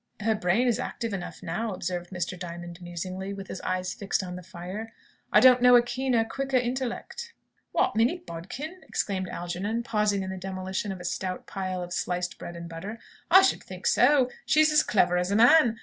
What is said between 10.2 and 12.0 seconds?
in the demolition of a stout pile of